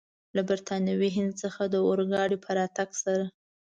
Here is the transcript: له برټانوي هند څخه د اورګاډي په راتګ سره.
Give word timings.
له 0.35 0.41
برټانوي 0.49 1.09
هند 1.17 1.33
څخه 1.43 1.61
د 1.67 1.75
اورګاډي 1.87 2.37
په 2.43 2.49
راتګ 2.57 2.89
سره. 3.03 3.25